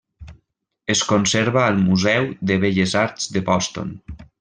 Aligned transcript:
Es 0.93 1.03
conserva 1.11 1.61
al 1.67 1.77
Museu 1.91 2.27
de 2.53 2.61
Belles 2.67 2.99
Arts 3.07 3.33
de 3.37 3.49
Boston. 3.53 3.97